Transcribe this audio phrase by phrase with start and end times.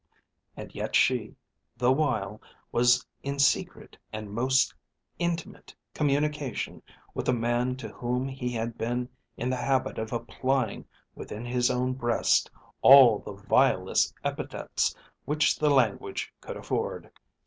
[0.57, 1.35] And yet she,
[1.77, 4.73] the while, was in secret and most
[5.19, 6.81] intimate communication
[7.13, 11.69] with a man to whom he had been in the habit of applying within his
[11.69, 12.49] own breast
[12.81, 14.95] all the vilest epithets
[15.25, 17.11] which the language could afford.